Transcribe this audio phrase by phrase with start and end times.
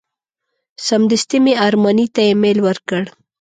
[0.87, 3.03] سمدستي مې ارماني ته ایمیل ورکړ.